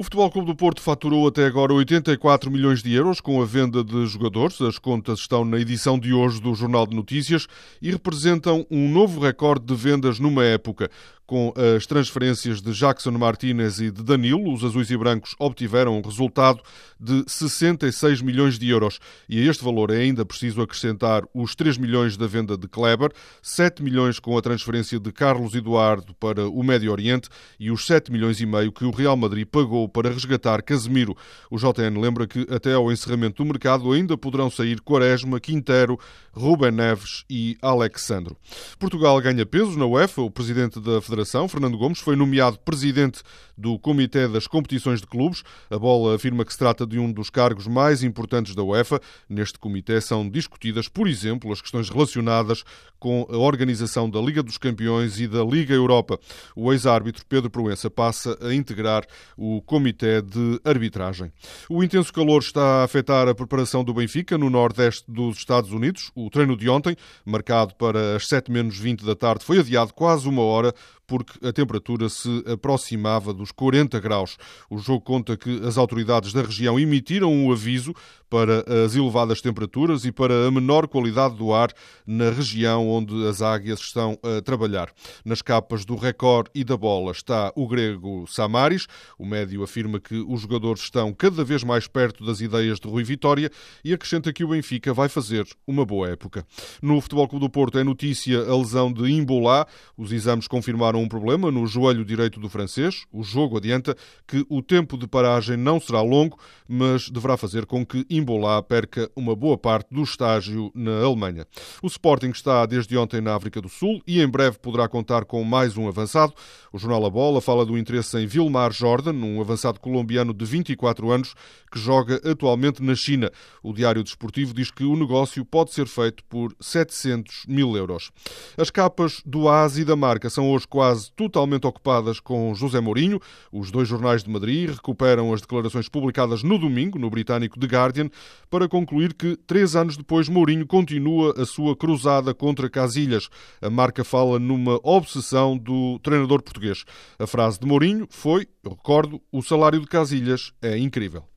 O 0.00 0.02
Futebol 0.02 0.30
Clube 0.30 0.46
do 0.46 0.56
Porto 0.56 0.80
faturou 0.80 1.28
até 1.28 1.44
agora 1.44 1.74
84 1.74 2.50
milhões 2.50 2.82
de 2.82 2.90
euros 2.94 3.20
com 3.20 3.42
a 3.42 3.44
venda 3.44 3.84
de 3.84 4.06
jogadores. 4.06 4.58
As 4.62 4.78
contas 4.78 5.18
estão 5.18 5.44
na 5.44 5.60
edição 5.60 5.98
de 5.98 6.10
hoje 6.14 6.40
do 6.40 6.54
Jornal 6.54 6.86
de 6.86 6.96
Notícias 6.96 7.46
e 7.82 7.90
representam 7.90 8.66
um 8.70 8.90
novo 8.90 9.20
recorde 9.20 9.66
de 9.66 9.74
vendas 9.74 10.18
numa 10.18 10.42
época. 10.42 10.90
Com 11.30 11.54
as 11.76 11.86
transferências 11.86 12.60
de 12.60 12.72
Jackson 12.72 13.12
Martinez 13.12 13.78
e 13.78 13.92
de 13.92 14.02
Danilo, 14.02 14.52
os 14.52 14.64
azuis 14.64 14.90
e 14.90 14.96
brancos 14.96 15.36
obtiveram 15.38 15.96
um 15.96 16.02
resultado 16.02 16.60
de 16.98 17.22
66 17.24 18.20
milhões 18.20 18.58
de 18.58 18.68
euros. 18.68 18.98
E 19.28 19.38
a 19.38 19.48
este 19.48 19.62
valor 19.62 19.92
é 19.92 19.98
ainda 19.98 20.26
preciso 20.26 20.60
acrescentar 20.60 21.22
os 21.32 21.54
3 21.54 21.78
milhões 21.78 22.16
da 22.16 22.26
venda 22.26 22.58
de 22.58 22.66
Kleber, 22.66 23.12
7 23.40 23.80
milhões 23.80 24.18
com 24.18 24.36
a 24.36 24.42
transferência 24.42 24.98
de 24.98 25.12
Carlos 25.12 25.54
Eduardo 25.54 26.12
para 26.16 26.48
o 26.48 26.64
Médio 26.64 26.90
Oriente 26.90 27.28
e 27.60 27.70
os 27.70 27.86
7 27.86 28.10
milhões 28.10 28.40
e 28.40 28.46
meio 28.46 28.72
que 28.72 28.84
o 28.84 28.90
Real 28.90 29.16
Madrid 29.16 29.46
pagou 29.46 29.88
para 29.88 30.10
resgatar 30.10 30.60
Casemiro. 30.64 31.16
O 31.48 31.58
JN 31.58 31.96
lembra 32.00 32.26
que 32.26 32.44
até 32.50 32.72
ao 32.72 32.90
encerramento 32.90 33.40
do 33.44 33.48
mercado 33.48 33.92
ainda 33.92 34.18
poderão 34.18 34.50
sair 34.50 34.80
Quaresma, 34.80 35.38
Quintero, 35.38 35.96
Ruben 36.32 36.72
Neves 36.72 37.24
e 37.30 37.56
Alexandro. 37.62 38.36
Portugal 38.80 39.20
ganha 39.20 39.46
pesos 39.46 39.76
na 39.76 39.86
UEFA. 39.86 40.22
O 40.22 40.30
presidente 40.30 40.80
da 40.80 41.00
Federação 41.00 41.19
Federação, 41.20 41.48
Fernando 41.48 41.76
Gomes, 41.76 41.98
foi 41.98 42.16
nomeado 42.16 42.58
presidente 42.60 43.22
do 43.60 43.78
Comitê 43.78 44.26
das 44.26 44.46
Competições 44.46 45.00
de 45.00 45.06
Clubes. 45.06 45.42
A 45.68 45.78
bola 45.78 46.16
afirma 46.16 46.46
que 46.46 46.52
se 46.52 46.58
trata 46.58 46.86
de 46.86 46.98
um 46.98 47.12
dos 47.12 47.28
cargos 47.28 47.66
mais 47.66 48.02
importantes 48.02 48.54
da 48.54 48.62
UEFA. 48.62 48.98
Neste 49.28 49.58
comitê 49.58 50.00
são 50.00 50.26
discutidas, 50.28 50.88
por 50.88 51.06
exemplo, 51.06 51.52
as 51.52 51.60
questões 51.60 51.90
relacionadas 51.90 52.64
com 52.98 53.26
a 53.30 53.36
organização 53.36 54.08
da 54.08 54.18
Liga 54.18 54.42
dos 54.42 54.56
Campeões 54.56 55.20
e 55.20 55.28
da 55.28 55.44
Liga 55.44 55.74
Europa. 55.74 56.18
O 56.56 56.72
ex-árbitro 56.72 57.24
Pedro 57.26 57.50
Proença 57.50 57.90
passa 57.90 58.38
a 58.40 58.54
integrar 58.54 59.04
o 59.36 59.60
Comitê 59.62 60.22
de 60.22 60.58
Arbitragem. 60.64 61.30
O 61.68 61.84
intenso 61.84 62.12
calor 62.12 62.40
está 62.40 62.80
a 62.80 62.84
afetar 62.84 63.28
a 63.28 63.34
preparação 63.34 63.84
do 63.84 63.92
Benfica 63.92 64.38
no 64.38 64.48
nordeste 64.48 65.04
dos 65.06 65.36
Estados 65.36 65.70
Unidos. 65.70 66.10
O 66.14 66.30
treino 66.30 66.56
de 66.56 66.68
ontem, 66.68 66.96
marcado 67.26 67.74
para 67.74 68.16
as 68.16 68.26
7 68.26 68.50
menos 68.50 68.78
20 68.78 69.04
da 69.04 69.14
tarde, 69.14 69.44
foi 69.44 69.58
adiado 69.58 69.92
quase 69.92 70.26
uma 70.26 70.42
hora 70.42 70.74
porque 71.10 71.44
a 71.44 71.52
temperatura 71.52 72.08
se 72.08 72.44
aproximava 72.46 73.34
dos 73.34 73.50
40 73.50 73.98
graus. 73.98 74.36
O 74.70 74.78
jogo 74.78 75.00
conta 75.00 75.36
que 75.36 75.60
as 75.66 75.76
autoridades 75.76 76.32
da 76.32 76.40
região 76.40 76.78
emitiram 76.78 77.32
um 77.32 77.50
aviso 77.50 77.92
para 78.30 78.64
as 78.84 78.94
elevadas 78.94 79.40
temperaturas 79.40 80.04
e 80.04 80.12
para 80.12 80.46
a 80.46 80.50
menor 80.52 80.86
qualidade 80.86 81.34
do 81.34 81.52
ar 81.52 81.72
na 82.06 82.30
região 82.30 82.88
onde 82.88 83.26
as 83.26 83.42
águias 83.42 83.80
estão 83.80 84.16
a 84.22 84.40
trabalhar. 84.40 84.92
Nas 85.24 85.42
capas 85.42 85.84
do 85.84 85.96
Record 85.96 86.46
e 86.54 86.62
da 86.62 86.76
bola 86.76 87.10
está 87.10 87.52
o 87.56 87.66
grego 87.66 88.24
Samaris. 88.28 88.86
O 89.18 89.26
médio 89.26 89.64
afirma 89.64 89.98
que 89.98 90.14
os 90.28 90.42
jogadores 90.42 90.82
estão 90.82 91.12
cada 91.12 91.42
vez 91.42 91.64
mais 91.64 91.88
perto 91.88 92.24
das 92.24 92.40
ideias 92.40 92.78
de 92.78 92.86
Rui 92.86 93.02
Vitória 93.02 93.50
e 93.84 93.92
acrescenta 93.92 94.32
que 94.32 94.44
o 94.44 94.48
Benfica 94.50 94.94
vai 94.94 95.08
fazer 95.08 95.44
uma 95.66 95.84
boa 95.84 96.08
época. 96.08 96.46
No 96.80 97.00
Futebol 97.00 97.26
Clube 97.26 97.46
do 97.46 97.50
Porto 97.50 97.78
é 97.78 97.82
notícia 97.82 98.38
a 98.38 98.56
lesão 98.56 98.92
de 98.92 99.10
Imbolá. 99.10 99.66
Os 99.96 100.12
exames 100.12 100.46
confirmaram 100.46 100.99
um 101.00 101.08
problema 101.08 101.50
no 101.50 101.66
joelho 101.66 102.04
direito 102.04 102.38
do 102.38 102.48
francês. 102.48 103.04
O 103.12 103.22
jogo 103.22 103.56
adianta 103.56 103.96
que 104.26 104.44
o 104.48 104.62
tempo 104.62 104.96
de 104.96 105.06
paragem 105.06 105.56
não 105.56 105.80
será 105.80 106.00
longo, 106.02 106.38
mas 106.68 107.10
deverá 107.10 107.36
fazer 107.36 107.66
com 107.66 107.84
que 107.84 108.06
Imbolá 108.08 108.62
perca 108.62 109.10
uma 109.16 109.34
boa 109.34 109.58
parte 109.58 109.92
do 109.92 110.02
estágio 110.02 110.70
na 110.74 111.02
Alemanha. 111.02 111.46
O 111.82 111.86
Sporting 111.86 112.30
está 112.30 112.64
desde 112.66 112.96
ontem 112.96 113.20
na 113.20 113.34
África 113.34 113.60
do 113.60 113.68
Sul 113.68 114.00
e 114.06 114.20
em 114.20 114.28
breve 114.28 114.58
poderá 114.58 114.88
contar 114.88 115.24
com 115.24 115.42
mais 115.44 115.76
um 115.76 115.88
avançado. 115.88 116.32
O 116.72 116.78
jornal 116.78 117.04
A 117.06 117.10
Bola 117.10 117.40
fala 117.40 117.66
do 117.66 117.76
interesse 117.76 118.16
em 118.18 118.26
Vilmar 118.26 118.72
Jordan, 118.72 119.14
um 119.14 119.40
avançado 119.40 119.80
colombiano 119.80 120.32
de 120.32 120.44
24 120.44 121.10
anos 121.10 121.34
que 121.70 121.78
joga 121.78 122.20
atualmente 122.24 122.82
na 122.82 122.94
China. 122.94 123.30
O 123.62 123.72
Diário 123.72 124.02
Desportivo 124.02 124.52
diz 124.54 124.70
que 124.70 124.84
o 124.84 124.96
negócio 124.96 125.44
pode 125.44 125.72
ser 125.72 125.86
feito 125.86 126.22
por 126.24 126.54
700 126.60 127.44
mil 127.48 127.76
euros. 127.76 128.10
As 128.56 128.70
capas 128.70 129.22
do 129.24 129.48
AS 129.48 129.78
e 129.78 129.84
da 129.84 129.96
marca 129.96 130.28
são 130.28 130.50
hoje 130.50 130.66
quase 130.68 130.89
quase 130.90 131.12
totalmente 131.12 131.66
ocupadas 131.66 132.18
com 132.18 132.52
José 132.52 132.80
Mourinho. 132.80 133.20
Os 133.52 133.70
dois 133.70 133.86
jornais 133.86 134.24
de 134.24 134.30
Madrid 134.30 134.70
recuperam 134.70 135.32
as 135.32 135.40
declarações 135.40 135.88
publicadas 135.88 136.42
no 136.42 136.58
domingo 136.58 136.98
no 136.98 137.08
britânico 137.08 137.60
The 137.60 137.66
Guardian 137.66 138.10
para 138.50 138.68
concluir 138.68 139.14
que, 139.14 139.36
três 139.36 139.76
anos 139.76 139.96
depois, 139.96 140.28
Mourinho 140.28 140.66
continua 140.66 141.40
a 141.40 141.46
sua 141.46 141.76
cruzada 141.76 142.34
contra 142.34 142.68
Casilhas. 142.68 143.28
A 143.62 143.70
marca 143.70 144.02
fala 144.02 144.40
numa 144.40 144.80
obsessão 144.82 145.56
do 145.56 146.00
treinador 146.00 146.42
português. 146.42 146.84
A 147.18 147.26
frase 147.26 147.60
de 147.60 147.66
Mourinho 147.66 148.08
foi, 148.10 148.48
eu 148.64 148.72
recordo, 148.72 149.20
o 149.30 149.42
salário 149.42 149.78
de 149.78 149.86
Casilhas 149.86 150.52
é 150.60 150.76
incrível. 150.76 151.30